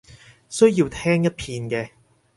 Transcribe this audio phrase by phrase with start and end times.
[0.49, 1.29] 需要聽一遍
[1.69, 1.91] 嘅